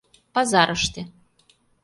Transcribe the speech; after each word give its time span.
ПАЗАРЫШТЕ 0.33 1.01